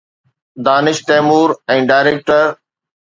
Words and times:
Danish 0.67 0.97
Taimur 1.09 1.53
۽ 1.75 1.85
director 1.93 2.45